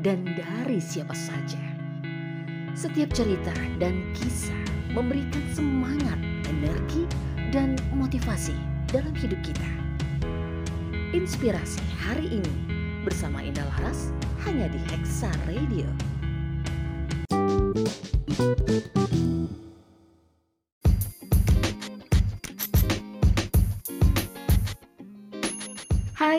dan 0.00 0.24
dari 0.36 0.80
siapa 0.80 1.14
saja. 1.14 1.60
Setiap 2.76 3.12
cerita 3.16 3.52
dan 3.80 4.12
kisah 4.12 4.64
memberikan 4.92 5.44
semangat, 5.52 6.20
energi, 6.48 7.08
dan 7.52 7.76
motivasi 7.96 8.56
dalam 8.92 9.12
hidup 9.16 9.40
kita. 9.40 9.70
Inspirasi 11.16 11.80
hari 11.96 12.28
ini 12.28 12.54
bersama 13.06 13.40
Indah 13.40 13.64
Laras 13.76 14.12
hanya 14.44 14.68
di 14.68 14.80
Hexa 14.92 15.32
Radio. 15.48 15.88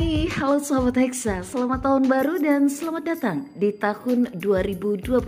Hai, 0.08 0.24
halo 0.40 0.56
sahabat 0.64 0.96
Hexa, 1.04 1.44
selamat 1.44 1.84
tahun 1.84 2.08
baru 2.08 2.40
dan 2.40 2.72
selamat 2.72 3.04
datang 3.04 3.44
di 3.59 3.76
tahun 3.76 4.40
2021. 4.40 5.20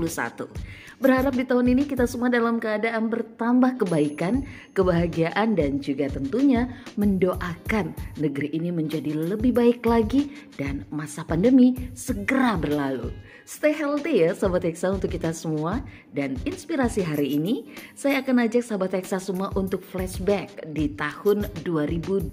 Berharap 1.00 1.32
di 1.32 1.48
tahun 1.48 1.72
ini 1.72 1.88
kita 1.88 2.04
semua 2.04 2.28
dalam 2.28 2.60
keadaan 2.60 3.08
bertambah 3.08 3.80
kebaikan, 3.80 4.44
kebahagiaan 4.76 5.56
dan 5.56 5.80
juga 5.80 6.12
tentunya 6.12 6.68
mendoakan 7.00 7.96
negeri 8.20 8.52
ini 8.52 8.68
menjadi 8.68 9.16
lebih 9.16 9.56
baik 9.56 9.88
lagi 9.88 10.28
dan 10.60 10.84
masa 10.92 11.24
pandemi 11.24 11.72
segera 11.96 12.60
berlalu. 12.60 13.16
Stay 13.50 13.74
healthy 13.74 14.28
ya 14.28 14.36
sahabat 14.38 14.62
Hexa 14.62 14.94
untuk 14.94 15.10
kita 15.10 15.34
semua 15.34 15.82
dan 16.14 16.38
inspirasi 16.46 17.02
hari 17.02 17.34
ini 17.34 17.66
saya 17.98 18.22
akan 18.22 18.46
ajak 18.46 18.62
sahabat 18.62 18.94
Hexa 18.94 19.18
semua 19.18 19.50
untuk 19.58 19.82
flashback 19.82 20.54
di 20.70 20.94
tahun 20.94 21.50
2020. 21.66 22.30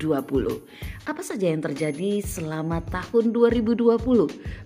Apa 1.08 1.22
saja 1.24 1.48
yang 1.48 1.64
terjadi 1.64 2.20
selama 2.20 2.84
tahun 2.90 3.32
2020? 3.32 3.96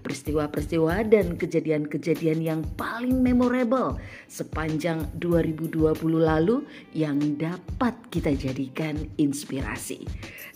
Peristiwa-peristiwa 0.03 1.07
dan 1.07 1.39
kejadian-kejadian 1.39 2.43
yang 2.43 2.61
paling 2.75 3.23
memorable 3.23 3.90
sepanjang 4.29 5.09
2020 5.17 5.97
lalu 6.21 6.67
yang 6.93 7.17
dapat 7.39 7.97
kita 8.13 8.37
jadikan 8.37 8.99
inspirasi. 9.17 10.05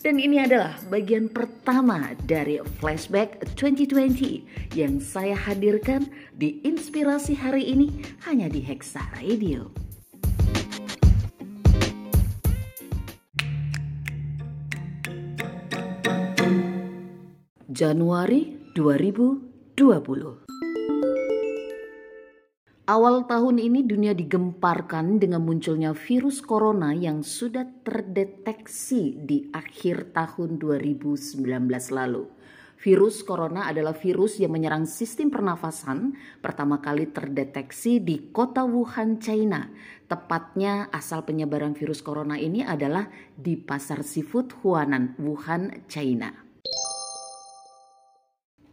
Dan 0.05 0.21
ini 0.21 0.37
adalah 0.37 0.77
bagian 0.93 1.33
pertama 1.33 2.13
dari 2.29 2.61
flashback 2.77 3.41
2020 3.57 4.77
yang 4.77 5.01
saya 5.01 5.33
hadirkan 5.33 6.05
di 6.37 6.61
inspirasi 6.61 7.33
hari 7.33 7.73
ini 7.73 7.89
hanya 8.29 8.53
di 8.53 8.61
Hexa 8.61 9.01
Radio. 9.17 9.73
Januari 17.75 18.55
2020 18.79 20.44
Awal 22.85 23.25
tahun 23.25 23.65
ini 23.65 23.81
dunia 23.89 24.13
digemparkan 24.13 25.17
dengan 25.17 25.41
munculnya 25.41 25.97
virus 25.97 26.45
corona 26.45 26.93
yang 26.93 27.25
sudah 27.25 27.65
terdeteksi 27.81 29.25
di 29.25 29.49
akhir 29.57 30.13
tahun 30.13 30.61
2019 30.61 31.49
lalu. 31.97 32.29
Virus 32.77 33.25
corona 33.25 33.73
adalah 33.73 33.97
virus 33.97 34.37
yang 34.37 34.53
menyerang 34.53 34.85
sistem 34.85 35.33
pernafasan 35.33 36.13
pertama 36.45 36.85
kali 36.85 37.09
terdeteksi 37.09 38.05
di 38.05 38.29
kota 38.29 38.69
Wuhan, 38.69 39.17
China. 39.17 39.65
Tepatnya 40.05 40.93
asal 40.93 41.25
penyebaran 41.25 41.73
virus 41.73 42.05
corona 42.05 42.37
ini 42.37 42.61
adalah 42.61 43.09
di 43.33 43.57
pasar 43.57 44.05
seafood 44.05 44.61
Huanan, 44.61 45.17
Wuhan, 45.17 45.89
China. 45.89 46.44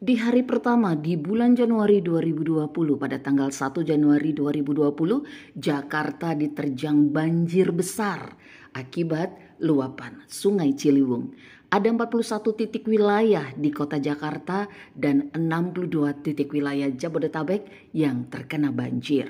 Di 0.02 0.18
hari 0.18 0.42
pertama 0.42 0.98
di 0.98 1.14
bulan 1.14 1.54
Januari 1.54 2.02
2020 2.02 2.74
pada 2.98 3.22
tanggal 3.22 3.54
1 3.54 3.86
Januari 3.86 4.34
2020 4.34 5.54
Jakarta 5.54 6.34
diterjang 6.34 7.14
banjir 7.14 7.70
besar 7.70 8.34
akibat 8.74 9.62
luapan 9.62 10.26
Sungai 10.26 10.74
Ciliwung. 10.74 11.38
Ada 11.70 11.94
41 11.94 12.18
titik 12.58 12.90
wilayah 12.90 13.54
di 13.54 13.70
kota 13.70 14.02
Jakarta 14.02 14.66
dan 14.98 15.30
62 15.38 16.26
titik 16.26 16.50
wilayah 16.50 16.90
Jabodetabek 16.90 17.94
yang 17.94 18.26
terkena 18.26 18.74
banjir. 18.74 19.30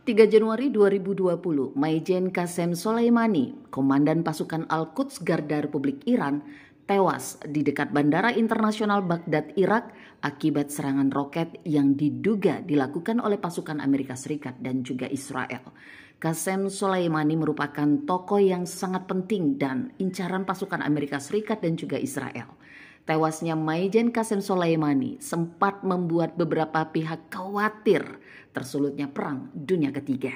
3 0.00 0.26
Januari 0.26 0.74
2020, 0.74 1.76
Maijen 1.78 2.34
Kasem 2.34 2.78
Soleimani, 2.78 3.58
Komandan 3.70 4.26
Pasukan 4.26 4.66
Al-Quds 4.66 5.22
Garda 5.22 5.62
Republik 5.62 6.02
Iran, 6.08 6.42
tewas 6.90 7.38
di 7.46 7.62
dekat 7.62 7.94
Bandara 7.94 8.34
Internasional 8.34 9.06
Baghdad, 9.06 9.54
Irak 9.54 9.94
akibat 10.26 10.74
serangan 10.74 11.06
roket 11.14 11.62
yang 11.62 11.94
diduga 11.94 12.58
dilakukan 12.66 13.22
oleh 13.22 13.38
pasukan 13.38 13.78
Amerika 13.78 14.18
Serikat 14.18 14.58
dan 14.58 14.82
juga 14.82 15.06
Israel. 15.06 15.70
Qasem 16.18 16.66
Soleimani 16.66 17.38
merupakan 17.38 17.86
tokoh 18.02 18.42
yang 18.42 18.66
sangat 18.66 19.06
penting 19.06 19.54
dan 19.54 19.94
incaran 20.02 20.42
pasukan 20.42 20.82
Amerika 20.82 21.22
Serikat 21.22 21.62
dan 21.62 21.78
juga 21.78 21.94
Israel. 21.94 22.58
Tewasnya 23.06 23.54
Maijen 23.54 24.10
Qasem 24.10 24.42
Soleimani 24.42 25.22
sempat 25.22 25.86
membuat 25.86 26.34
beberapa 26.34 26.90
pihak 26.90 27.30
khawatir 27.30 28.02
tersulutnya 28.50 29.06
perang 29.06 29.46
dunia 29.54 29.94
ketiga. 29.94 30.34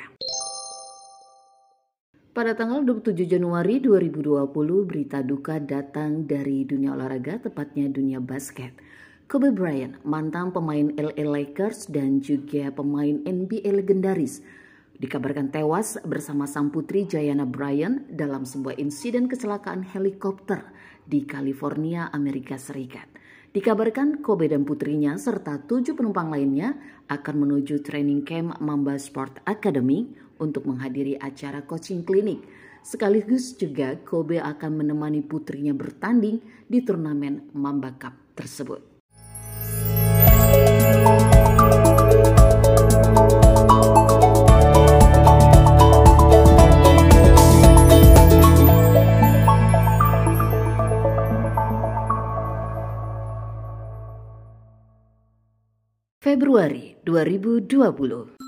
Pada 2.35 2.51
tanggal 2.51 2.83
27 2.83 3.31
Januari 3.31 3.79
2020, 3.79 4.51
berita 4.91 5.23
duka 5.23 5.63
datang 5.63 6.27
dari 6.27 6.67
dunia 6.67 6.91
olahraga, 6.91 7.39
tepatnya 7.39 7.87
dunia 7.87 8.19
basket. 8.19 8.75
Kobe 9.31 9.55
Bryant, 9.55 10.03
mantan 10.03 10.51
pemain 10.51 10.91
LA 10.99 11.23
Lakers 11.23 11.87
dan 11.87 12.19
juga 12.19 12.75
pemain 12.75 13.23
NBA 13.23 13.71
legendaris, 13.79 14.43
dikabarkan 14.99 15.55
tewas 15.55 15.95
bersama 16.03 16.51
sang 16.51 16.75
putri 16.75 17.07
Jayana 17.07 17.47
Bryant 17.47 18.03
dalam 18.11 18.43
sebuah 18.43 18.83
insiden 18.83 19.31
kecelakaan 19.31 19.87
helikopter 19.87 20.75
di 21.07 21.23
California, 21.31 22.11
Amerika 22.11 22.59
Serikat. 22.59 23.07
Dikabarkan 23.55 24.27
Kobe 24.27 24.51
dan 24.51 24.67
putrinya 24.67 25.15
serta 25.15 25.63
tujuh 25.63 25.95
penumpang 25.95 26.35
lainnya 26.35 26.75
akan 27.07 27.47
menuju 27.47 27.87
training 27.87 28.27
camp 28.27 28.59
Mamba 28.59 28.99
Sport 28.99 29.39
Academy 29.47 30.24
untuk 30.39 30.67
menghadiri 30.67 31.19
acara 31.19 31.63
coaching 31.63 32.03
klinik. 32.03 32.45
Sekaligus 32.85 33.57
juga 33.57 33.97
Kobe 34.05 34.39
akan 34.39 34.85
menemani 34.85 35.25
putrinya 35.25 35.73
bertanding 35.73 36.41
di 36.69 36.85
turnamen 36.85 37.49
Mamba 37.57 37.97
Cup 37.97 38.37
tersebut. 38.37 38.95
Februari 56.25 56.97
2020 57.05 58.44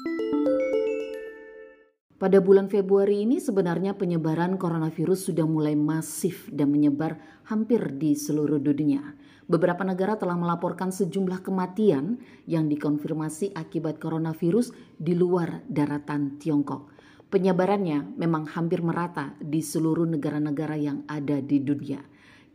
pada 2.17 2.41
bulan 2.41 2.73
Februari 2.73 3.29
ini 3.29 3.37
sebenarnya 3.37 3.93
penyebaran 3.93 4.57
coronavirus 4.57 5.29
sudah 5.33 5.45
mulai 5.45 5.77
masif 5.77 6.49
dan 6.49 6.73
menyebar 6.73 7.21
hampir 7.45 7.93
di 8.01 8.17
seluruh 8.17 8.57
dunia. 8.57 9.13
Beberapa 9.47 9.87
negara 9.87 10.19
telah 10.19 10.35
melaporkan 10.35 10.91
sejumlah 10.91 11.45
kematian 11.45 12.19
yang 12.49 12.67
dikonfirmasi 12.67 13.55
akibat 13.55 14.01
coronavirus 14.01 14.73
di 14.97 15.13
luar 15.15 15.63
daratan 15.69 16.41
Tiongkok. 16.41 16.91
Penyebarannya 17.29 18.17
memang 18.17 18.49
hampir 18.49 18.81
merata 18.81 19.37
di 19.39 19.61
seluruh 19.61 20.09
negara-negara 20.09 20.75
yang 20.81 21.05
ada 21.07 21.39
di 21.39 21.63
dunia. 21.63 22.01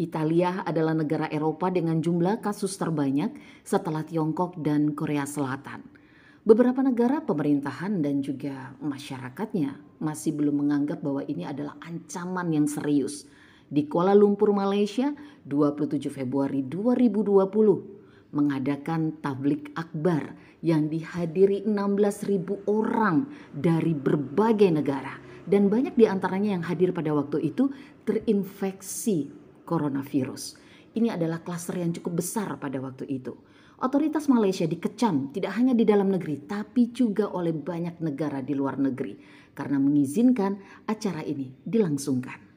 Italia 0.02 0.66
adalah 0.66 0.98
negara 0.98 1.30
Eropa 1.30 1.70
dengan 1.70 2.02
jumlah 2.02 2.42
kasus 2.42 2.74
terbanyak 2.82 3.38
setelah 3.62 4.02
Tiongkok 4.02 4.58
dan 4.58 4.98
Korea 4.98 5.30
Selatan. 5.30 6.01
Beberapa 6.42 6.82
negara 6.82 7.22
pemerintahan 7.22 8.02
dan 8.02 8.26
juga 8.26 8.74
masyarakatnya 8.82 10.02
masih 10.02 10.34
belum 10.34 10.66
menganggap 10.66 11.06
bahwa 11.06 11.22
ini 11.30 11.46
adalah 11.46 11.78
ancaman 11.86 12.50
yang 12.50 12.66
serius. 12.66 13.30
Di 13.70 13.86
Kuala 13.86 14.18
Lumpur, 14.18 14.50
Malaysia, 14.50 15.14
27 15.46 16.10
Februari 16.10 16.66
2020, 16.66 18.34
mengadakan 18.34 19.22
tablik 19.22 19.70
akbar 19.78 20.34
yang 20.66 20.90
dihadiri 20.90 21.62
16.000 21.62 22.66
orang 22.66 23.30
dari 23.54 23.94
berbagai 23.94 24.82
negara 24.82 25.22
dan 25.46 25.70
banyak 25.70 25.94
di 25.94 26.10
antaranya 26.10 26.58
yang 26.58 26.66
hadir 26.66 26.90
pada 26.90 27.14
waktu 27.14 27.54
itu 27.54 27.70
terinfeksi 28.02 29.30
coronavirus. 29.62 30.58
Ini 30.98 31.22
adalah 31.22 31.46
klaster 31.46 31.78
yang 31.78 31.94
cukup 31.94 32.18
besar 32.18 32.58
pada 32.58 32.82
waktu 32.82 33.06
itu. 33.14 33.38
Otoritas 33.82 34.30
Malaysia 34.30 34.70
dikecam 34.70 35.34
tidak 35.34 35.58
hanya 35.58 35.74
di 35.74 35.82
dalam 35.90 36.14
negeri 36.14 36.46
tapi 36.46 36.94
juga 36.94 37.34
oleh 37.34 37.50
banyak 37.50 37.98
negara 37.98 38.38
di 38.46 38.54
luar 38.54 38.78
negeri 38.78 39.18
karena 39.58 39.82
mengizinkan 39.82 40.86
acara 40.86 41.26
ini 41.26 41.50
dilangsungkan. 41.66 42.54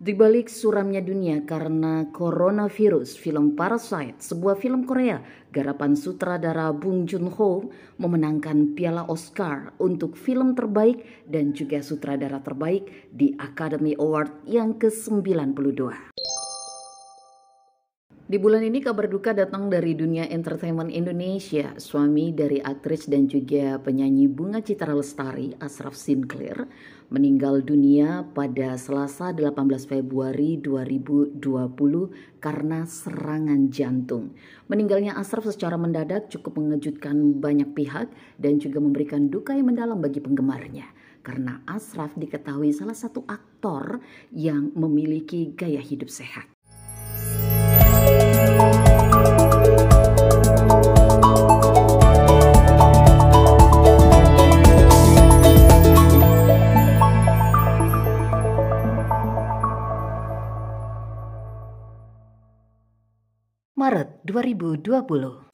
Di 0.00 0.16
balik 0.16 0.48
suramnya 0.48 1.04
dunia 1.04 1.44
karena 1.44 2.08
coronavirus, 2.12 3.20
film 3.20 3.56
Parasite, 3.56 4.20
sebuah 4.20 4.56
film 4.56 4.84
Korea 4.84 5.20
garapan 5.48 5.96
sutradara 5.96 6.72
Bong 6.72 7.04
Joon-ho 7.04 7.68
memenangkan 8.00 8.76
piala 8.76 9.04
Oscar 9.08 9.76
untuk 9.80 10.16
film 10.16 10.52
terbaik 10.52 11.24
dan 11.28 11.56
juga 11.56 11.80
sutradara 11.80 12.40
terbaik 12.40 13.12
di 13.12 13.32
Academy 13.40 13.96
Award 13.96 14.44
yang 14.48 14.76
ke-92. 14.76 15.88
Di 18.30 18.38
bulan 18.38 18.62
ini 18.62 18.78
kabar 18.78 19.10
duka 19.10 19.34
datang 19.34 19.66
dari 19.66 19.90
dunia 19.90 20.22
entertainment 20.30 20.86
Indonesia. 20.94 21.74
Suami 21.74 22.30
dari 22.30 22.62
aktris 22.62 23.10
dan 23.10 23.26
juga 23.26 23.82
penyanyi 23.82 24.30
Bunga 24.30 24.62
Citra 24.62 24.94
Lestari, 24.94 25.50
Asraf 25.58 25.98
Sinclair, 25.98 26.70
meninggal 27.10 27.58
dunia 27.66 28.22
pada 28.30 28.78
Selasa 28.78 29.34
18 29.34 29.50
Februari 29.82 30.62
2020 30.62 31.42
karena 32.38 32.86
serangan 32.86 33.66
jantung. 33.66 34.30
Meninggalnya 34.70 35.18
Asraf 35.18 35.50
secara 35.50 35.74
mendadak 35.74 36.30
cukup 36.30 36.62
mengejutkan 36.62 37.34
banyak 37.34 37.74
pihak 37.74 38.14
dan 38.38 38.62
juga 38.62 38.78
memberikan 38.78 39.26
duka 39.26 39.58
yang 39.58 39.74
mendalam 39.74 39.98
bagi 39.98 40.22
penggemarnya 40.22 40.86
karena 41.26 41.66
Asraf 41.66 42.14
diketahui 42.14 42.70
salah 42.70 42.94
satu 42.94 43.26
aktor 43.26 43.98
yang 44.30 44.70
memiliki 44.78 45.50
gaya 45.50 45.82
hidup 45.82 46.06
sehat. 46.06 46.59
2020. 64.30 65.50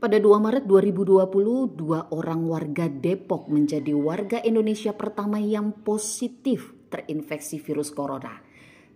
Pada 0.00 0.16
2 0.16 0.32
Maret 0.40 0.64
2020, 0.64 1.76
dua 1.76 2.08
orang 2.08 2.48
warga 2.48 2.88
Depok 2.88 3.52
menjadi 3.52 3.92
warga 3.92 4.40
Indonesia 4.40 4.96
pertama 4.96 5.36
yang 5.36 5.84
positif 5.84 6.72
terinfeksi 6.88 7.60
virus 7.60 7.92
corona, 7.92 8.40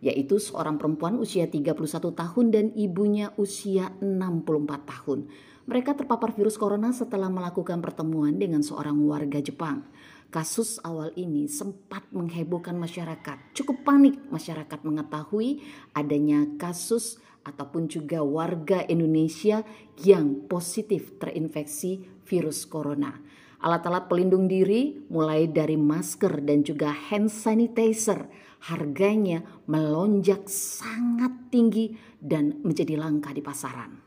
yaitu 0.01 0.41
seorang 0.41 0.81
perempuan 0.81 1.21
usia 1.21 1.45
31 1.45 1.77
tahun 2.17 2.47
dan 2.49 2.73
ibunya 2.73 3.37
usia 3.37 3.93
64 4.01 4.89
tahun. 4.89 5.29
Mereka 5.69 5.93
terpapar 5.93 6.33
virus 6.33 6.57
corona 6.57 6.89
setelah 6.97 7.29
melakukan 7.29 7.85
pertemuan 7.85 8.41
dengan 8.41 8.65
seorang 8.65 8.97
warga 9.05 9.45
Jepang. 9.45 9.85
Kasus 10.27 10.83
awal 10.83 11.15
ini 11.15 11.47
sempat 11.47 12.03
menghebohkan 12.11 12.75
masyarakat. 12.75 13.55
Cukup 13.55 13.87
panik 13.87 14.19
masyarakat 14.29 14.83
mengetahui 14.83 15.63
adanya 15.95 16.45
kasus 16.59 17.23
ataupun 17.47 17.87
juga 17.87 18.27
warga 18.27 18.83
Indonesia 18.91 19.63
yang 20.03 20.51
positif 20.51 21.15
terinfeksi 21.23 22.27
virus 22.27 22.67
corona. 22.67 23.15
Alat-alat 23.63 24.11
pelindung 24.11 24.51
diri 24.51 24.99
mulai 25.09 25.49
dari 25.49 25.79
masker 25.79 26.43
dan 26.43 26.67
juga 26.67 26.93
hand 26.93 27.31
sanitizer 27.33 28.29
harganya 28.67 29.47
melonjak 29.71 30.45
sangat 30.51 31.33
tinggi 31.55 31.95
dan 32.19 32.61
menjadi 32.67 32.99
langka 32.99 33.31
di 33.31 33.41
pasaran. 33.41 34.06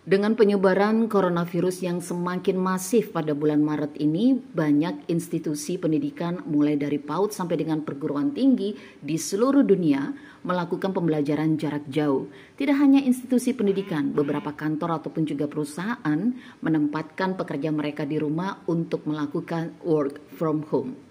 Dengan 0.00 0.32
penyebaran 0.32 1.12
coronavirus 1.12 1.84
yang 1.84 2.00
semakin 2.00 2.56
masif 2.56 3.12
pada 3.12 3.36
bulan 3.36 3.60
Maret 3.60 4.00
ini, 4.00 4.32
banyak 4.32 5.04
institusi 5.12 5.76
pendidikan 5.76 6.40
mulai 6.48 6.80
dari 6.80 6.96
PAUD 6.96 7.36
sampai 7.36 7.60
dengan 7.60 7.84
perguruan 7.84 8.32
tinggi 8.32 8.72
di 8.96 9.20
seluruh 9.20 9.60
dunia 9.60 10.08
melakukan 10.40 10.96
pembelajaran 10.96 11.60
jarak 11.60 11.84
jauh. 11.92 12.32
Tidak 12.56 12.76
hanya 12.80 13.04
institusi 13.04 13.52
pendidikan, 13.52 14.16
beberapa 14.16 14.56
kantor 14.56 15.04
ataupun 15.04 15.28
juga 15.28 15.44
perusahaan 15.44 16.32
menempatkan 16.64 17.36
pekerja 17.36 17.68
mereka 17.68 18.08
di 18.08 18.16
rumah 18.16 18.64
untuk 18.72 19.04
melakukan 19.04 19.76
work 19.84 20.16
from 20.32 20.64
home. 20.72 21.09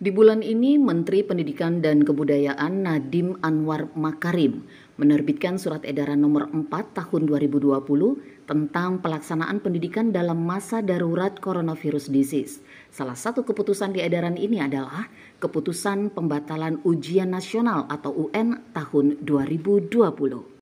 Di 0.00 0.08
bulan 0.08 0.40
ini, 0.40 0.80
Menteri 0.80 1.20
Pendidikan 1.20 1.84
dan 1.84 2.00
Kebudayaan 2.08 2.88
Nadim 2.88 3.36
Anwar 3.44 3.92
Makarim 3.92 4.64
menerbitkan 4.96 5.60
surat 5.60 5.84
edaran 5.84 6.24
nomor 6.24 6.48
4 6.48 6.72
tahun 6.96 7.28
2020 7.28 8.48
tentang 8.48 9.04
pelaksanaan 9.04 9.60
pendidikan 9.60 10.08
dalam 10.08 10.40
masa 10.40 10.80
darurat 10.80 11.36
coronavirus 11.36 12.08
disease. 12.08 12.64
Salah 12.88 13.12
satu 13.12 13.44
keputusan 13.44 13.92
di 13.92 14.00
edaran 14.00 14.40
ini 14.40 14.64
adalah 14.64 15.04
keputusan 15.36 16.16
pembatalan 16.16 16.80
ujian 16.80 17.28
nasional 17.28 17.84
atau 17.92 18.32
UN 18.32 18.72
tahun 18.72 19.20
2020. 19.20 20.59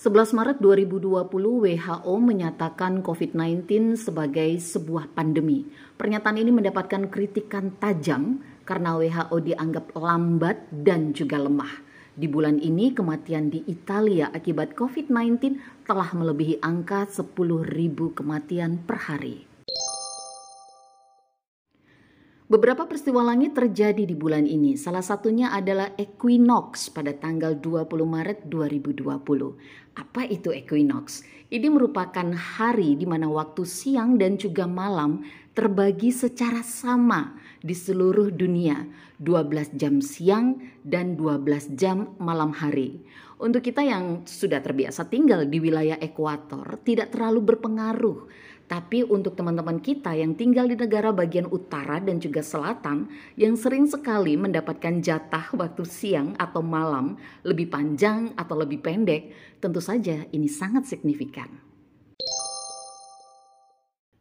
11 0.00 0.32
Maret 0.32 0.58
2020 0.64 1.28
WHO 1.28 2.14
menyatakan 2.24 3.04
COVID-19 3.04 4.00
sebagai 4.00 4.56
sebuah 4.56 5.12
pandemi. 5.12 5.68
Pernyataan 6.00 6.40
ini 6.40 6.48
mendapatkan 6.48 7.12
kritikan 7.12 7.76
tajam 7.76 8.40
karena 8.64 8.96
WHO 8.96 9.36
dianggap 9.44 9.92
lambat 9.92 10.72
dan 10.72 11.12
juga 11.12 11.36
lemah. 11.36 11.84
Di 12.16 12.24
bulan 12.32 12.64
ini 12.64 12.96
kematian 12.96 13.52
di 13.52 13.60
Italia 13.68 14.32
akibat 14.32 14.72
COVID-19 14.72 15.60
telah 15.84 16.08
melebihi 16.16 16.64
angka 16.64 17.04
10.000 17.04 17.36
kematian 18.16 18.80
per 18.80 19.04
hari. 19.04 19.49
Beberapa 22.50 22.82
peristiwa 22.82 23.22
langit 23.22 23.54
terjadi 23.54 24.02
di 24.02 24.10
bulan 24.18 24.42
ini. 24.42 24.74
Salah 24.74 25.06
satunya 25.06 25.54
adalah 25.54 25.94
equinox 25.94 26.90
pada 26.90 27.14
tanggal 27.14 27.54
20 27.54 27.86
Maret 28.02 28.50
2020. 28.50 29.06
Apa 29.94 30.26
itu 30.26 30.50
equinox? 30.50 31.22
Ini 31.46 31.70
merupakan 31.70 32.26
hari 32.34 32.98
di 32.98 33.06
mana 33.06 33.30
waktu 33.30 33.62
siang 33.62 34.18
dan 34.18 34.34
juga 34.34 34.66
malam 34.66 35.22
terbagi 35.54 36.10
secara 36.10 36.66
sama 36.66 37.38
di 37.62 37.70
seluruh 37.70 38.34
dunia. 38.34 38.82
12 39.22 39.78
jam 39.78 40.02
siang 40.02 40.58
dan 40.82 41.14
12 41.14 41.78
jam 41.78 42.18
malam 42.18 42.50
hari. 42.50 42.98
Untuk 43.38 43.62
kita 43.62 43.86
yang 43.86 44.26
sudah 44.26 44.58
terbiasa 44.58 45.06
tinggal 45.06 45.46
di 45.46 45.62
wilayah 45.62 46.02
ekuator 46.02 46.82
tidak 46.82 47.14
terlalu 47.14 47.54
berpengaruh 47.54 48.26
tapi 48.70 49.02
untuk 49.02 49.34
teman-teman 49.34 49.82
kita 49.82 50.14
yang 50.14 50.38
tinggal 50.38 50.70
di 50.70 50.78
negara 50.78 51.10
bagian 51.10 51.50
utara 51.50 51.98
dan 51.98 52.22
juga 52.22 52.38
selatan 52.38 53.10
yang 53.34 53.58
sering 53.58 53.90
sekali 53.90 54.38
mendapatkan 54.38 55.02
jatah 55.02 55.50
waktu 55.58 55.82
siang 55.82 56.38
atau 56.38 56.62
malam 56.62 57.18
lebih 57.42 57.66
panjang 57.66 58.30
atau 58.38 58.54
lebih 58.54 58.78
pendek, 58.78 59.34
tentu 59.58 59.82
saja 59.82 60.22
ini 60.30 60.46
sangat 60.46 60.86
signifikan. 60.86 61.50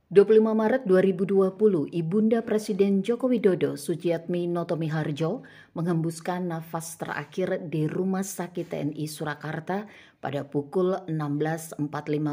25 0.09 0.41
Maret 0.41 0.89
2020, 0.89 1.93
Ibunda 1.93 2.41
Presiden 2.41 3.05
Joko 3.05 3.29
Widodo 3.29 3.77
Sujiatmi 3.77 4.49
Notomi 4.49 4.89
Harjo 4.89 5.45
menghembuskan 5.77 6.49
nafas 6.49 6.97
terakhir 6.97 7.69
di 7.69 7.85
Rumah 7.85 8.25
Sakit 8.25 8.73
TNI 8.73 9.05
Surakarta 9.05 9.85
pada 10.17 10.41
pukul 10.49 10.97
16.45 11.05 11.77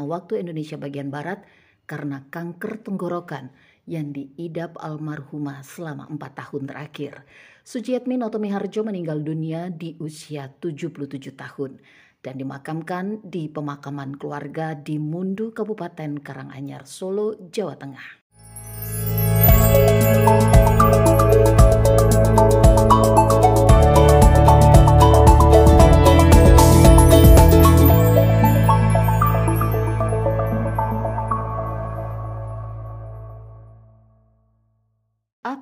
waktu 0.09 0.33
Indonesia 0.41 0.81
bagian 0.81 1.13
Barat 1.13 1.45
karena 1.87 2.27
kanker 2.29 2.83
tenggorokan 2.83 3.49
yang 3.87 4.11
diidap 4.11 4.75
almarhumah 4.77 5.63
selama 5.63 6.11
empat 6.11 6.43
tahun 6.43 6.67
terakhir. 6.67 7.23
Sujiatmi 7.63 8.19
Notomi 8.19 8.51
Harjo 8.51 8.83
meninggal 8.83 9.23
dunia 9.23 9.71
di 9.71 9.95
usia 10.03 10.51
77 10.51 11.33
tahun 11.33 11.79
dan 12.19 12.35
dimakamkan 12.35 13.23
di 13.23 13.47
pemakaman 13.47 14.19
keluarga 14.19 14.75
di 14.75 14.99
Mundu, 14.99 15.55
Kabupaten 15.55 16.19
Karanganyar, 16.19 16.83
Solo, 16.83 17.39
Jawa 17.47 17.79
Tengah. 17.79 18.26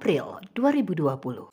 April 0.05 0.38
2020. 0.53 1.50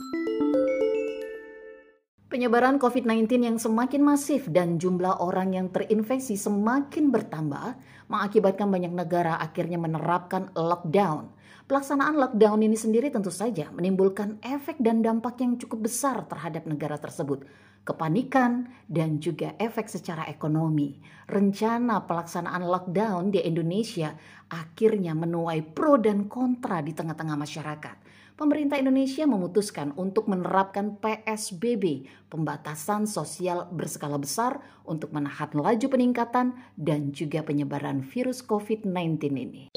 Penyebaran 2.29 2.77
COVID-19 2.77 3.49
yang 3.49 3.57
semakin 3.57 4.05
masif 4.05 4.45
dan 4.53 4.77
jumlah 4.77 5.25
orang 5.25 5.57
yang 5.57 5.73
terinfeksi 5.73 6.37
semakin 6.37 7.09
bertambah 7.09 7.81
mengakibatkan 8.13 8.69
banyak 8.69 8.93
negara 8.93 9.41
akhirnya 9.41 9.81
menerapkan 9.81 10.53
lockdown. 10.53 11.33
Pelaksanaan 11.65 12.21
lockdown 12.21 12.61
ini 12.61 12.77
sendiri 12.77 13.09
tentu 13.09 13.33
saja 13.33 13.73
menimbulkan 13.73 14.37
efek 14.45 14.77
dan 14.85 15.01
dampak 15.01 15.41
yang 15.41 15.57
cukup 15.57 15.89
besar 15.89 16.29
terhadap 16.29 16.69
negara 16.69 17.01
tersebut. 17.01 17.49
Kepanikan 17.89 18.69
dan 18.85 19.17
juga 19.17 19.57
efek 19.57 19.89
secara 19.89 20.29
ekonomi. 20.29 21.01
Rencana 21.25 22.05
pelaksanaan 22.05 22.69
lockdown 22.69 23.33
di 23.33 23.41
Indonesia 23.49 24.13
akhirnya 24.53 25.17
menuai 25.17 25.65
pro 25.65 25.97
dan 25.97 26.29
kontra 26.29 26.85
di 26.85 26.93
tengah-tengah 26.93 27.41
masyarakat 27.41 28.02
pemerintah 28.43 28.75
Indonesia 28.75 29.23
memutuskan 29.23 29.95
untuk 29.95 30.27
menerapkan 30.27 30.99
PSBB, 30.99 32.11
pembatasan 32.27 33.07
sosial 33.07 33.71
berskala 33.71 34.19
besar 34.19 34.59
untuk 34.83 35.15
menahan 35.15 35.55
laju 35.55 35.87
peningkatan 35.87 36.59
dan 36.75 37.15
juga 37.15 37.47
penyebaran 37.47 38.03
virus 38.03 38.43
COVID-19 38.43 39.31
ini. 39.39 39.71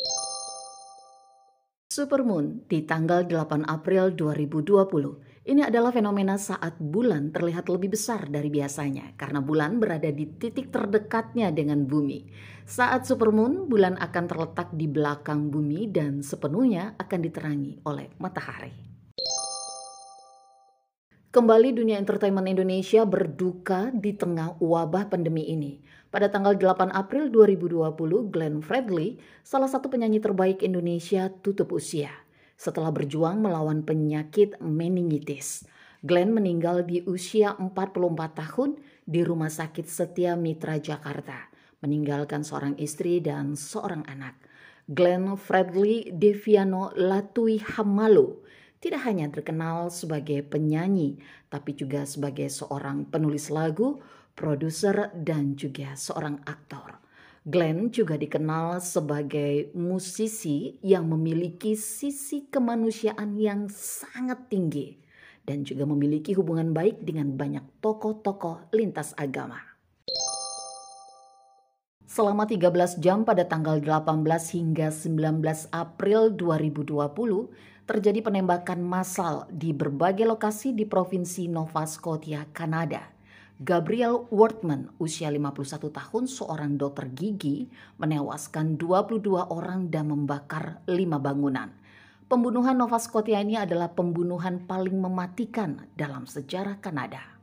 Supermoon 1.96 2.68
di 2.68 2.84
tanggal 2.84 3.24
8 3.24 3.72
April 3.72 4.12
2020 4.20 5.48
ini 5.48 5.64
adalah 5.64 5.96
fenomena 5.96 6.36
saat 6.36 6.76
bulan 6.76 7.32
terlihat 7.32 7.72
lebih 7.72 7.96
besar 7.96 8.28
dari 8.28 8.52
biasanya 8.52 9.16
karena 9.16 9.40
bulan 9.40 9.80
berada 9.80 10.12
di 10.12 10.28
titik 10.28 10.76
terdekatnya 10.76 11.56
dengan 11.56 11.88
bumi. 11.88 12.28
Saat 12.68 13.08
supermoon, 13.08 13.72
bulan 13.72 13.96
akan 13.96 14.28
terletak 14.28 14.76
di 14.76 14.92
belakang 14.92 15.48
bumi 15.48 15.88
dan 15.88 16.20
sepenuhnya 16.20 17.00
akan 17.00 17.20
diterangi 17.24 17.80
oleh 17.88 18.12
matahari. 18.20 18.76
Kembali 21.32 21.72
dunia 21.72 21.96
entertainment 21.96 22.52
Indonesia 22.52 23.08
berduka 23.08 23.88
di 23.96 24.12
tengah 24.12 24.60
wabah 24.60 25.08
pandemi 25.08 25.48
ini. 25.48 25.80
Pada 26.16 26.32
tanggal 26.32 26.56
8 26.56 26.96
April 26.96 27.28
2020, 27.28 28.32
Glenn 28.32 28.64
Fredly, 28.64 29.20
salah 29.44 29.68
satu 29.68 29.92
penyanyi 29.92 30.24
terbaik 30.24 30.64
Indonesia, 30.64 31.28
tutup 31.44 31.76
usia 31.76 32.08
setelah 32.56 32.88
berjuang 32.88 33.44
melawan 33.44 33.84
penyakit 33.84 34.56
meningitis. 34.64 35.68
Glenn 36.08 36.32
meninggal 36.32 36.88
di 36.88 37.04
usia 37.04 37.60
44 37.60 38.32
tahun 38.32 38.80
di 39.04 39.28
Rumah 39.28 39.52
Sakit 39.52 39.92
Setia 39.92 40.40
Mitra 40.40 40.80
Jakarta, 40.80 41.52
meninggalkan 41.84 42.48
seorang 42.48 42.80
istri 42.80 43.20
dan 43.20 43.60
seorang 43.60 44.08
anak. 44.08 44.40
Glenn 44.88 45.36
Fredly 45.36 46.16
Deviano 46.16 46.96
Latui 46.96 47.60
Hamalo 47.60 48.40
tidak 48.80 49.04
hanya 49.04 49.28
terkenal 49.28 49.92
sebagai 49.92 50.48
penyanyi, 50.48 51.20
tapi 51.52 51.76
juga 51.76 52.08
sebagai 52.08 52.48
seorang 52.48 53.04
penulis 53.04 53.52
lagu, 53.52 54.00
produser, 54.36 55.10
dan 55.16 55.56
juga 55.56 55.96
seorang 55.96 56.44
aktor. 56.44 57.00
Glenn 57.46 57.94
juga 57.94 58.18
dikenal 58.20 58.82
sebagai 58.82 59.70
musisi 59.78 60.76
yang 60.84 61.08
memiliki 61.08 61.78
sisi 61.78 62.50
kemanusiaan 62.50 63.38
yang 63.38 63.70
sangat 63.70 64.50
tinggi 64.50 64.98
dan 65.46 65.62
juga 65.62 65.86
memiliki 65.86 66.34
hubungan 66.34 66.74
baik 66.74 67.06
dengan 67.06 67.38
banyak 67.38 67.62
tokoh-tokoh 67.80 68.74
lintas 68.74 69.14
agama. 69.14 69.62
Selama 72.10 72.50
13 72.50 72.98
jam 72.98 73.22
pada 73.28 73.46
tanggal 73.46 73.78
18 73.78 74.26
hingga 74.58 74.90
19 74.90 75.70
April 75.70 76.34
2020, 76.34 77.86
terjadi 77.86 78.20
penembakan 78.26 78.82
massal 78.82 79.46
di 79.54 79.70
berbagai 79.70 80.26
lokasi 80.26 80.74
di 80.74 80.90
Provinsi 80.90 81.46
Nova 81.46 81.86
Scotia, 81.86 82.50
Kanada. 82.50 83.15
Gabriel 83.56 84.28
Wortman, 84.36 84.92
usia 85.00 85.32
51 85.32 85.88
tahun, 85.88 86.28
seorang 86.28 86.76
dokter 86.76 87.08
gigi, 87.08 87.72
menewaskan 87.96 88.76
22 88.76 89.32
orang 89.32 89.88
dan 89.88 90.12
membakar 90.12 90.84
5 90.84 91.00
bangunan. 91.24 91.72
Pembunuhan 92.28 92.76
Nova 92.76 93.00
Scotia 93.00 93.40
ini 93.40 93.56
adalah 93.56 93.96
pembunuhan 93.96 94.68
paling 94.68 95.00
mematikan 95.00 95.88
dalam 95.96 96.28
sejarah 96.28 96.84
Kanada. 96.84 97.35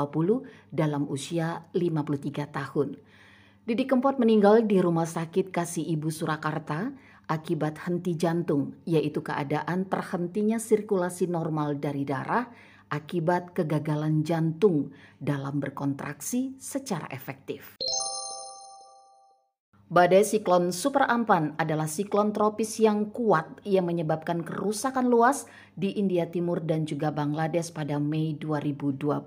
dalam 0.75 1.07
usia 1.07 1.63
53 1.71 2.51
tahun. 2.51 2.99
Didi 3.63 3.87
Kempot 3.87 4.19
meninggal 4.19 4.67
di 4.67 4.83
Rumah 4.83 5.07
Sakit 5.07 5.55
Kasih 5.55 5.87
Ibu 5.87 6.11
Surakarta 6.11 6.91
akibat 7.31 7.79
henti 7.87 8.19
jantung, 8.19 8.75
yaitu 8.83 9.23
keadaan 9.23 9.87
terhentinya 9.87 10.59
sirkulasi 10.59 11.31
normal 11.31 11.79
dari 11.79 12.03
darah 12.03 12.75
akibat 12.87 13.55
kegagalan 13.55 14.23
jantung 14.23 14.91
dalam 15.19 15.59
berkontraksi 15.59 16.55
secara 16.59 17.07
efektif. 17.11 17.77
Badai 19.87 20.27
siklon 20.27 20.75
Super 20.75 21.07
Ampan 21.07 21.55
adalah 21.55 21.87
siklon 21.87 22.35
tropis 22.35 22.75
yang 22.83 23.07
kuat 23.15 23.63
yang 23.63 23.87
menyebabkan 23.87 24.43
kerusakan 24.43 25.07
luas 25.07 25.47
di 25.79 25.95
India 25.95 26.27
Timur 26.27 26.59
dan 26.59 26.83
juga 26.83 27.07
Bangladesh 27.07 27.71
pada 27.71 27.95
Mei 27.95 28.35
2020. 28.35 29.23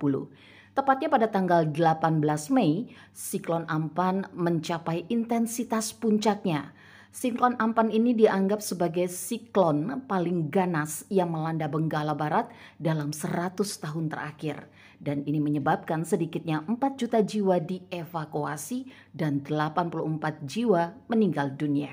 Tepatnya 0.77 1.09
pada 1.09 1.33
tanggal 1.33 1.65
18 1.73 2.21
Mei, 2.53 2.93
siklon 3.17 3.65
Ampan 3.73 4.29
mencapai 4.37 5.09
intensitas 5.09 5.97
puncaknya 5.97 6.77
Siklon 7.11 7.59
Ampan 7.59 7.91
ini 7.91 8.15
dianggap 8.15 8.63
sebagai 8.63 9.11
siklon 9.11 10.07
paling 10.07 10.47
ganas 10.47 11.03
yang 11.11 11.35
melanda 11.35 11.67
Benggala 11.67 12.15
Barat 12.15 12.47
dalam 12.79 13.11
100 13.11 13.59
tahun 13.59 14.07
terakhir. 14.07 14.71
Dan 15.03 15.27
ini 15.27 15.43
menyebabkan 15.43 16.07
sedikitnya 16.07 16.63
4 16.71 16.79
juta 16.95 17.19
jiwa 17.19 17.59
dievakuasi 17.59 18.87
dan 19.11 19.43
84 19.43 20.47
jiwa 20.47 20.95
meninggal 21.11 21.51
dunia. 21.59 21.91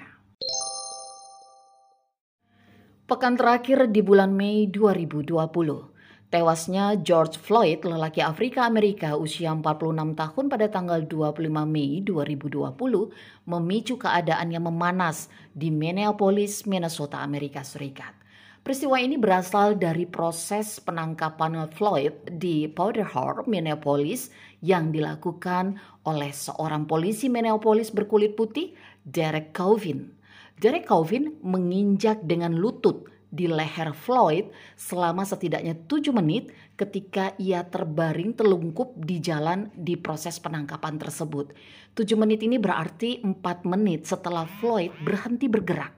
Pekan 3.09 3.41
terakhir 3.41 3.89
di 3.89 4.05
bulan 4.05 4.37
Mei 4.37 4.69
2020, 4.69 5.96
Tewasnya 6.27 6.99
George 7.07 7.39
Floyd, 7.39 7.87
lelaki 7.87 8.19
Afrika 8.19 8.67
Amerika 8.67 9.15
usia 9.15 9.55
46 9.55 10.11
tahun 10.11 10.45
pada 10.51 10.67
tanggal 10.67 11.07
25 11.07 11.39
Mei 11.63 12.03
2020 12.03 13.47
memicu 13.47 13.95
keadaan 13.95 14.51
yang 14.51 14.67
memanas 14.67 15.31
di 15.55 15.71
Minneapolis, 15.71 16.67
Minnesota, 16.67 17.23
Amerika 17.23 17.63
Serikat. 17.63 18.11
Peristiwa 18.59 18.99
ini 18.99 19.15
berasal 19.15 19.79
dari 19.79 20.03
proses 20.03 20.83
penangkapan 20.83 21.71
Floyd 21.71 22.27
di 22.27 22.67
Powderhorn, 22.67 23.47
Minneapolis 23.47 24.27
yang 24.59 24.91
dilakukan 24.91 25.79
oleh 26.03 26.35
seorang 26.35 26.91
polisi 26.91 27.31
Minneapolis 27.31 27.87
berkulit 27.95 28.35
putih, 28.35 28.75
Derek 28.99 29.55
Chauvin. 29.55 30.11
Derek 30.59 30.91
Chauvin 30.91 31.39
menginjak 31.39 32.19
dengan 32.27 32.59
lutut 32.59 33.07
di 33.27 33.45
leher 33.45 33.91
Floyd 33.91 34.49
selama 34.79 35.27
setidaknya 35.27 35.75
tujuh 35.87 36.15
menit 36.15 36.55
ketika 36.79 37.35
ia 37.35 37.65
terbaring 37.67 38.37
telungkup 38.37 38.95
di 38.95 39.19
jalan 39.19 39.67
di 39.75 39.99
proses 39.99 40.39
penangkapan 40.39 40.95
tersebut. 40.95 41.51
Tujuh 41.97 42.15
menit 42.15 42.45
ini 42.45 42.55
berarti 42.61 43.19
empat 43.19 43.67
menit 43.67 44.07
setelah 44.07 44.47
Floyd 44.47 44.93
berhenti 45.03 45.51
bergerak. 45.51 45.97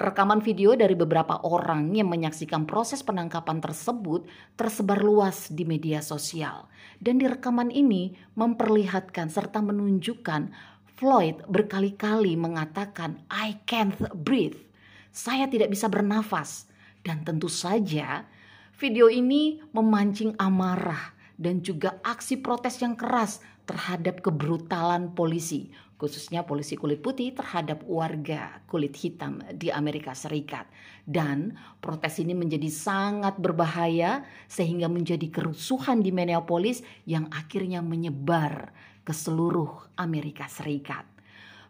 Rekaman 0.00 0.40
video 0.40 0.78
dari 0.78 0.94
beberapa 0.96 1.42
orang 1.44 1.92
yang 1.92 2.08
menyaksikan 2.08 2.64
proses 2.64 3.02
penangkapan 3.02 3.60
tersebut 3.60 4.24
tersebar 4.54 5.02
luas 5.02 5.50
di 5.50 5.66
media 5.66 6.00
sosial. 6.00 6.70
Dan 6.96 7.20
di 7.20 7.26
rekaman 7.28 7.68
ini 7.68 8.14
memperlihatkan 8.38 9.28
serta 9.28 9.60
menunjukkan 9.60 10.54
Floyd 10.96 11.44
berkali-kali 11.48 12.32
mengatakan 12.38 13.24
I 13.28 13.60
can't 13.66 13.96
breathe 14.14 14.69
saya 15.10 15.50
tidak 15.50 15.70
bisa 15.74 15.90
bernafas. 15.90 16.70
Dan 17.00 17.24
tentu 17.24 17.48
saja 17.48 18.28
video 18.76 19.08
ini 19.08 19.60
memancing 19.72 20.36
amarah 20.36 21.16
dan 21.40 21.64
juga 21.64 21.96
aksi 22.04 22.44
protes 22.44 22.76
yang 22.84 22.92
keras 22.92 23.40
terhadap 23.64 24.20
kebrutalan 24.20 25.16
polisi. 25.16 25.72
khususnya 26.00 26.48
polisi 26.48 26.80
kulit 26.80 27.04
putih 27.04 27.36
terhadap 27.36 27.84
warga 27.84 28.64
kulit 28.64 28.96
hitam 28.96 29.36
di 29.52 29.68
Amerika 29.68 30.16
Serikat. 30.16 30.64
Dan 31.04 31.52
protes 31.76 32.16
ini 32.24 32.32
menjadi 32.32 32.72
sangat 32.72 33.36
berbahaya 33.36 34.24
sehingga 34.48 34.88
menjadi 34.88 35.28
kerusuhan 35.28 36.00
di 36.00 36.08
Minneapolis 36.08 36.80
yang 37.04 37.28
akhirnya 37.28 37.84
menyebar 37.84 38.72
ke 39.04 39.12
seluruh 39.12 39.92
Amerika 40.00 40.48
Serikat. 40.48 41.09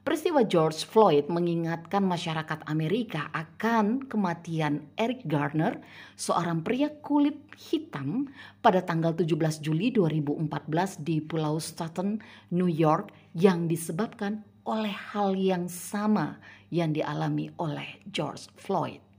Peristiwa 0.01 0.41
George 0.49 0.89
Floyd 0.89 1.29
mengingatkan 1.29 2.01
masyarakat 2.01 2.65
Amerika 2.65 3.29
akan 3.37 4.09
kematian 4.09 4.89
Eric 4.97 5.29
Garner, 5.29 5.77
seorang 6.17 6.65
pria 6.65 6.89
kulit 7.05 7.37
hitam 7.61 8.33
pada 8.65 8.81
tanggal 8.81 9.13
17 9.13 9.61
Juli 9.61 9.93
2014 9.93 11.05
di 11.05 11.21
Pulau 11.21 11.61
Staten, 11.61 12.17
New 12.49 12.73
York 12.73 13.13
yang 13.37 13.69
disebabkan 13.69 14.41
oleh 14.65 14.97
hal 15.13 15.37
yang 15.37 15.69
sama 15.69 16.41
yang 16.73 16.97
dialami 16.97 17.53
oleh 17.61 18.01
George 18.09 18.49
Floyd. 18.57 19.10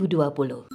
2020. 0.00 0.72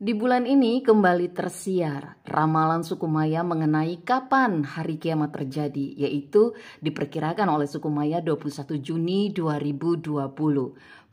Di 0.00 0.16
bulan 0.16 0.48
ini 0.48 0.80
kembali 0.80 1.36
tersiar 1.36 2.24
ramalan 2.24 2.80
suku 2.80 3.04
Maya 3.04 3.44
mengenai 3.44 4.00
kapan 4.00 4.64
hari 4.64 4.96
kiamat 4.96 5.36
terjadi, 5.36 5.92
yaitu 5.92 6.56
diperkirakan 6.80 7.52
oleh 7.52 7.68
suku 7.68 7.92
Maya 7.92 8.24
21 8.24 8.80
Juni 8.80 9.28
2020. 9.28 10.32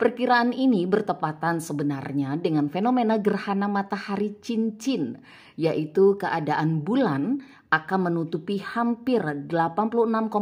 Perkiraan 0.00 0.56
ini 0.56 0.88
bertepatan 0.88 1.60
sebenarnya 1.60 2.40
dengan 2.40 2.72
fenomena 2.72 3.20
gerhana 3.20 3.68
matahari 3.68 4.40
cincin, 4.40 5.20
yaitu 5.60 6.16
keadaan 6.16 6.80
bulan 6.80 7.44
akan 7.68 8.08
menutupi 8.08 8.56
hampir 8.56 9.20
86,31 9.20 10.32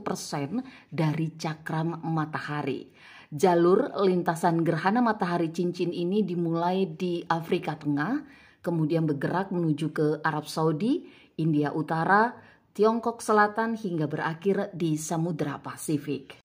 persen 0.00 0.64
dari 0.88 1.36
cakram 1.36 2.00
matahari. 2.00 2.88
Jalur 3.32 3.96
lintasan 3.96 4.60
gerhana 4.60 5.00
matahari 5.00 5.48
cincin 5.48 5.88
ini 5.88 6.20
dimulai 6.20 6.84
di 6.84 7.24
Afrika 7.24 7.80
Tengah, 7.80 8.28
kemudian 8.60 9.08
bergerak 9.08 9.48
menuju 9.48 9.88
ke 9.88 10.20
Arab 10.20 10.44
Saudi, 10.44 11.08
India 11.40 11.72
Utara, 11.72 12.36
Tiongkok 12.76 13.24
Selatan 13.24 13.72
hingga 13.72 14.04
berakhir 14.04 14.68
di 14.76 15.00
Samudra 15.00 15.56
Pasifik. 15.64 16.44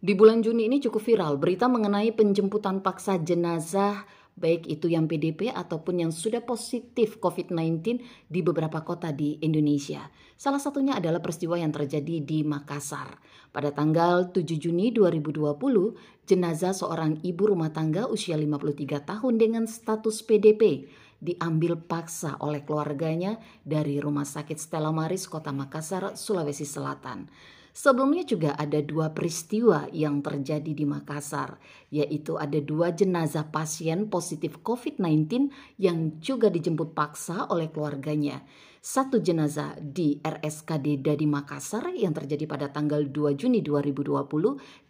Di 0.00 0.16
bulan 0.16 0.40
Juni 0.40 0.64
ini 0.64 0.80
cukup 0.80 1.04
viral 1.04 1.36
berita 1.36 1.68
mengenai 1.68 2.16
penjemputan 2.16 2.80
paksa 2.80 3.20
jenazah 3.20 4.00
baik 4.42 4.66
itu 4.66 4.90
yang 4.90 5.06
PDP 5.06 5.54
ataupun 5.54 6.02
yang 6.02 6.10
sudah 6.10 6.42
positif 6.42 7.22
COVID-19 7.22 8.02
di 8.26 8.40
beberapa 8.42 8.82
kota 8.82 9.14
di 9.14 9.38
Indonesia. 9.38 10.10
Salah 10.34 10.58
satunya 10.58 10.98
adalah 10.98 11.22
peristiwa 11.22 11.54
yang 11.54 11.70
terjadi 11.70 12.18
di 12.18 12.42
Makassar. 12.42 13.22
Pada 13.54 13.70
tanggal 13.70 14.34
7 14.34 14.42
Juni 14.58 14.90
2020, 14.90 16.26
jenazah 16.26 16.74
seorang 16.74 17.22
ibu 17.22 17.54
rumah 17.54 17.70
tangga 17.70 18.10
usia 18.10 18.34
53 18.34 19.06
tahun 19.06 19.38
dengan 19.38 19.64
status 19.70 20.26
PDP 20.26 20.90
diambil 21.22 21.78
paksa 21.78 22.34
oleh 22.42 22.66
keluarganya 22.66 23.38
dari 23.62 24.02
Rumah 24.02 24.26
Sakit 24.26 24.58
Stella 24.58 24.90
Maris, 24.90 25.30
Kota 25.30 25.54
Makassar, 25.54 26.18
Sulawesi 26.18 26.66
Selatan. 26.66 27.30
Sebelumnya 27.72 28.20
juga 28.28 28.52
ada 28.52 28.84
dua 28.84 29.16
peristiwa 29.16 29.88
yang 29.96 30.20
terjadi 30.20 30.76
di 30.76 30.84
Makassar, 30.84 31.56
yaitu 31.88 32.36
ada 32.36 32.60
dua 32.60 32.92
jenazah 32.92 33.48
pasien 33.48 34.12
positif 34.12 34.60
COVID-19 34.60 35.48
yang 35.80 36.20
juga 36.20 36.52
dijemput 36.52 36.92
paksa 36.92 37.48
oleh 37.48 37.72
keluarganya. 37.72 38.44
Satu 38.84 39.24
jenazah 39.24 39.80
di 39.80 40.20
RSKD 40.20 41.00
Dadi 41.00 41.24
Makassar 41.24 41.96
yang 41.96 42.12
terjadi 42.12 42.44
pada 42.44 42.68
tanggal 42.68 43.08
2 43.08 43.40
Juni 43.40 43.64
2020 43.64 44.20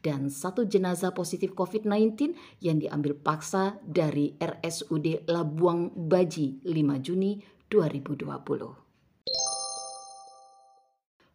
dan 0.03 0.27
satu 0.27 0.67
jenazah 0.67 1.15
positif 1.15 1.55
COVID-19 1.55 2.35
yang 2.67 2.83
diambil 2.83 3.15
paksa 3.15 3.79
dari 3.87 4.35
RSUD 4.43 5.31
Labuang 5.31 5.95
Baji 5.95 6.67
5 6.67 7.05
Juni 7.05 7.39
2020. 7.71 8.82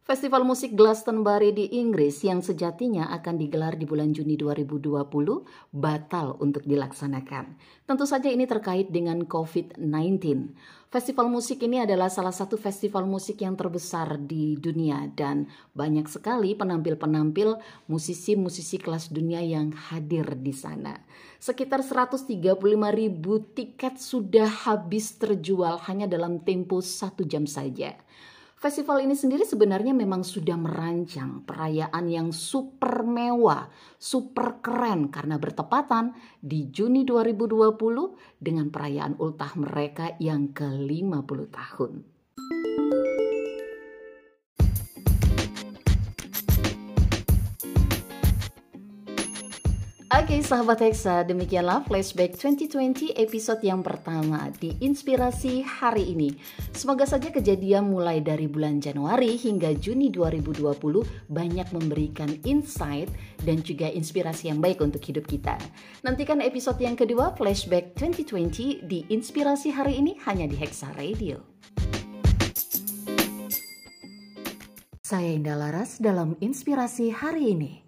Festival 0.08 0.40
musik 0.40 0.72
Glastonbury 0.72 1.52
di 1.52 1.68
Inggris 1.76 2.24
yang 2.24 2.40
sejatinya 2.40 3.12
akan 3.12 3.36
digelar 3.36 3.76
di 3.76 3.84
bulan 3.84 4.16
Juni 4.16 4.40
2020 4.40 5.04
batal 5.68 6.32
untuk 6.40 6.64
dilaksanakan. 6.64 7.60
Tentu 7.84 8.08
saja 8.08 8.32
ini 8.32 8.48
terkait 8.48 8.88
dengan 8.88 9.20
COVID-19. 9.28 10.16
Festival 10.88 11.28
musik 11.28 11.60
ini 11.60 11.84
adalah 11.84 12.08
salah 12.08 12.32
satu 12.32 12.56
festival 12.56 13.04
musik 13.04 13.44
yang 13.44 13.52
terbesar 13.52 14.16
di 14.16 14.56
dunia 14.56 15.12
dan 15.12 15.44
banyak 15.76 16.08
sekali 16.08 16.56
penampil-penampil 16.56 17.60
musisi-musisi 17.92 18.80
kelas 18.80 19.12
dunia 19.12 19.44
yang 19.44 19.76
hadir 19.76 20.24
di 20.40 20.56
sana. 20.56 21.04
Sekitar 21.36 21.84
135 21.84 22.32
ribu 22.96 23.44
tiket 23.44 24.00
sudah 24.00 24.48
habis 24.72 25.20
terjual 25.20 25.76
hanya 25.84 26.08
dalam 26.08 26.40
tempo 26.40 26.80
satu 26.80 27.28
jam 27.28 27.44
saja. 27.44 27.92
Festival 28.58 29.06
ini 29.06 29.14
sendiri 29.14 29.46
sebenarnya 29.46 29.94
memang 29.94 30.26
sudah 30.26 30.58
merancang 30.58 31.46
perayaan 31.46 32.10
yang 32.10 32.34
super 32.34 33.06
mewah, 33.06 33.70
super 34.02 34.58
keren 34.58 35.14
karena 35.14 35.38
bertepatan 35.38 36.10
di 36.42 36.66
Juni 36.66 37.06
2020 37.06 37.78
dengan 38.42 38.66
perayaan 38.66 39.14
ultah 39.22 39.54
mereka 39.54 40.18
yang 40.18 40.50
ke-50 40.50 41.38
tahun. 41.54 42.17
Oke 50.28 50.44
sahabat 50.44 50.84
Hexa, 50.84 51.24
demikianlah 51.24 51.88
flashback 51.88 52.36
2020 52.36 53.16
episode 53.16 53.64
yang 53.64 53.80
pertama 53.80 54.52
di 54.60 54.76
Inspirasi 54.76 55.64
hari 55.64 56.12
ini. 56.12 56.36
Semoga 56.76 57.08
saja 57.08 57.32
kejadian 57.32 57.88
mulai 57.88 58.20
dari 58.20 58.44
bulan 58.44 58.76
Januari 58.76 59.40
hingga 59.40 59.72
Juni 59.80 60.12
2020 60.12 61.32
banyak 61.32 61.72
memberikan 61.72 62.28
insight 62.44 63.08
dan 63.40 63.64
juga 63.64 63.88
inspirasi 63.88 64.52
yang 64.52 64.60
baik 64.60 64.84
untuk 64.84 65.00
hidup 65.00 65.24
kita. 65.24 65.56
Nantikan 66.04 66.44
episode 66.44 66.76
yang 66.76 66.92
kedua 66.92 67.32
flashback 67.32 67.96
2020 67.96 68.84
di 68.84 69.08
Inspirasi 69.08 69.72
hari 69.72 69.96
ini 69.96 70.12
hanya 70.28 70.44
di 70.44 70.60
Hexa 70.60 70.92
Radio. 71.00 71.40
Saya 75.00 75.32
Indah 75.32 75.56
Laras 75.56 75.96
dalam 75.96 76.36
Inspirasi 76.44 77.16
hari 77.16 77.56
ini. 77.56 77.87